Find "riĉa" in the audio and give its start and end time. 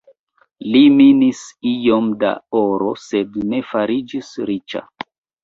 4.53-4.85